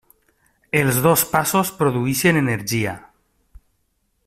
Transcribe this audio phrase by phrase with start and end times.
[0.79, 2.95] Els dos passos produeixen energia.